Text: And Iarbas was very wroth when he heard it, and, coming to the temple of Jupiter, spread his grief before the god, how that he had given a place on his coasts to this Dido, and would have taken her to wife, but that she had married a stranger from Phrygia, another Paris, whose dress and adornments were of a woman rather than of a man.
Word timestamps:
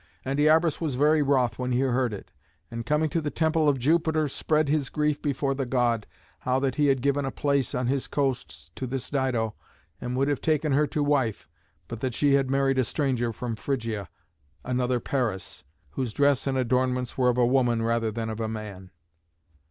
And 0.25 0.39
Iarbas 0.39 0.81
was 0.81 0.95
very 0.95 1.21
wroth 1.21 1.59
when 1.59 1.73
he 1.73 1.81
heard 1.81 2.11
it, 2.11 2.31
and, 2.71 2.87
coming 2.87 3.07
to 3.09 3.21
the 3.21 3.29
temple 3.29 3.69
of 3.69 3.77
Jupiter, 3.77 4.27
spread 4.27 4.67
his 4.67 4.89
grief 4.89 5.21
before 5.21 5.53
the 5.53 5.67
god, 5.67 6.07
how 6.39 6.57
that 6.61 6.73
he 6.73 6.87
had 6.87 7.03
given 7.03 7.23
a 7.23 7.29
place 7.29 7.75
on 7.75 7.85
his 7.85 8.07
coasts 8.07 8.71
to 8.73 8.87
this 8.87 9.11
Dido, 9.11 9.53
and 10.01 10.17
would 10.17 10.27
have 10.27 10.41
taken 10.41 10.71
her 10.71 10.87
to 10.87 11.03
wife, 11.03 11.47
but 11.87 11.99
that 11.99 12.15
she 12.15 12.33
had 12.33 12.49
married 12.49 12.79
a 12.79 12.83
stranger 12.83 13.31
from 13.31 13.55
Phrygia, 13.55 14.09
another 14.65 14.99
Paris, 14.99 15.65
whose 15.91 16.13
dress 16.13 16.47
and 16.47 16.57
adornments 16.57 17.15
were 17.15 17.29
of 17.29 17.37
a 17.37 17.45
woman 17.45 17.83
rather 17.83 18.09
than 18.09 18.31
of 18.31 18.39
a 18.39 18.47
man. 18.49 18.89